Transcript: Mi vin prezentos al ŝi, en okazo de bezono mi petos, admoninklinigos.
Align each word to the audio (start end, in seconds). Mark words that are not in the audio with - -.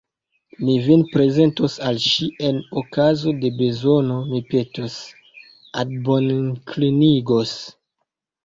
Mi 0.67 0.75
vin 0.85 1.01
prezentos 1.09 1.75
al 1.89 1.99
ŝi, 2.05 2.29
en 2.47 2.57
okazo 2.81 3.33
de 3.43 3.51
bezono 3.59 4.15
mi 4.31 4.41
petos, 4.55 4.97
admoninklinigos. 5.85 7.55